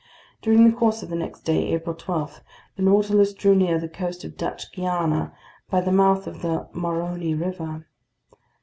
[0.41, 2.41] During the course of the next day, April 12,
[2.75, 5.31] the Nautilus drew near the coast of Dutch Guiana,
[5.69, 7.85] by the mouth of the Maroni River.